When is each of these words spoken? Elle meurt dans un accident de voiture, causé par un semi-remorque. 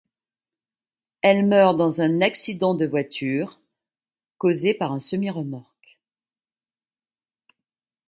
Elle 1.21 1.45
meurt 1.45 1.75
dans 1.77 2.01
un 2.01 2.21
accident 2.21 2.73
de 2.73 2.87
voiture, 2.87 3.61
causé 4.39 4.73
par 4.73 4.93
un 4.93 4.99
semi-remorque. 4.99 5.99